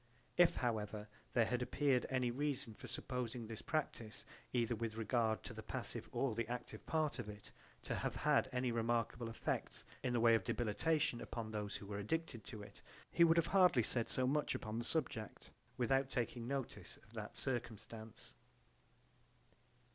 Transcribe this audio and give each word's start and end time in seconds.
If 0.35 0.55
however 0.55 1.07
there 1.33 1.45
had 1.45 1.61
appeared 1.61 2.07
any 2.09 2.31
reason 2.31 2.73
for 2.73 2.87
supposing 2.87 3.45
this 3.45 3.61
practise, 3.61 4.25
either 4.51 4.75
with 4.75 4.95
regard 4.97 5.43
to 5.43 5.53
the 5.53 5.61
passive 5.61 6.09
or 6.11 6.33
the 6.33 6.47
active 6.47 6.83
part 6.87 7.19
of 7.19 7.29
it, 7.29 7.51
to 7.83 7.93
have 7.93 8.15
had 8.15 8.49
any 8.51 8.71
remarkable 8.71 9.29
effects 9.29 9.85
in 10.01 10.13
the 10.13 10.19
way 10.19 10.33
of 10.33 10.43
debilitation 10.43 11.21
upon 11.21 11.51
those 11.51 11.75
who 11.75 11.85
were 11.85 11.99
addicted 11.99 12.43
to 12.45 12.63
it, 12.63 12.81
he 13.11 13.23
would 13.23 13.37
have 13.37 13.45
hardly 13.53 13.83
said 13.83 14.09
so 14.09 14.25
much 14.25 14.55
/ 14.55 14.55
upon 14.55 14.79
the 14.79 14.85
subject 14.85 15.51
without 15.77 16.09
taking 16.09 16.47
notice 16.47 16.97
of 17.03 17.13
that 17.13 17.37
circumstance. 17.37 18.33